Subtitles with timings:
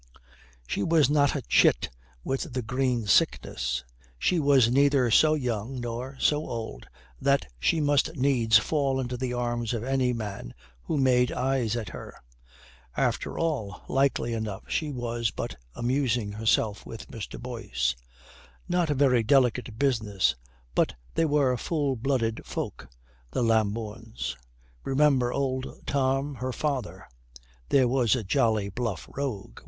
[0.65, 1.91] She was not a chit
[2.23, 3.83] with the green sickness;
[4.17, 6.87] she was neither so young nor so old
[7.21, 11.89] that she must needs fall into the arms of any man who made eyes at
[11.89, 12.15] her.
[12.97, 17.39] After all, likely enough she was but amusing herself with Mr.
[17.39, 17.95] Boyce.
[18.67, 20.35] Not a very delicate business,
[20.73, 22.87] but they were full blooded folk,
[23.29, 24.35] the Lambournes.
[24.83, 27.07] Remember old Tom, her father:
[27.69, 29.59] there was a jolly bluff rogue.